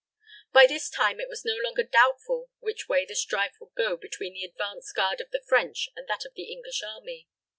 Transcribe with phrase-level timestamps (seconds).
[0.51, 4.33] By this time it was no longer doubtful which way the strife would go between
[4.33, 7.27] the advance guard of the French and that of the English army.